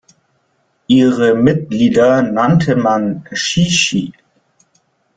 Ihre 0.87 1.35
Mitglieder 1.35 2.23
nannte 2.23 2.75
man 2.75 3.23
"Shishi". 3.33 4.13